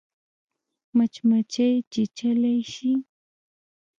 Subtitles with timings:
[0.97, 2.91] مچمچۍ چیچلای شي